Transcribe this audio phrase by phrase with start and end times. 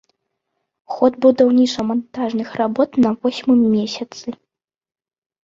[0.93, 4.27] Ход будаўніча-мантажных работ на восьмым месяцы.